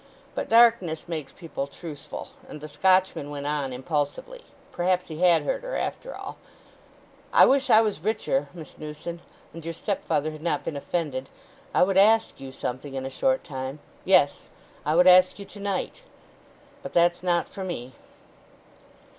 But 0.33 0.49
darkness 0.49 1.07
makes 1.07 1.31
people 1.31 1.67
truthful, 1.67 2.29
and 2.49 2.59
the 2.59 2.67
Scotchman 2.67 3.29
went 3.29 3.45
on 3.45 3.71
impulsively—perhaps 3.71 5.09
he 5.09 5.19
had 5.19 5.43
heard 5.43 5.61
her 5.61 5.75
after 5.77 6.15
all: 6.15 6.37
"I 7.31 7.45
wish 7.45 7.69
I 7.69 7.81
was 7.81 7.99
richer, 7.99 8.49
Miss 8.51 8.79
Newson; 8.79 9.21
and 9.53 9.63
your 9.63 9.75
stepfather 9.75 10.31
had 10.31 10.41
not 10.41 10.65
been 10.65 10.75
offended, 10.75 11.29
I 11.71 11.83
would 11.83 11.97
ask 11.97 12.39
you 12.39 12.51
something 12.51 12.95
in 12.95 13.05
a 13.05 13.11
short 13.11 13.43
time—yes, 13.43 14.47
I 14.87 14.95
would 14.95 15.05
ask 15.05 15.37
you 15.37 15.45
to 15.45 15.59
night. 15.59 15.97
But 16.81 16.93
that's 16.93 17.21
not 17.21 17.47
for 17.47 17.63
me!" 17.63 17.93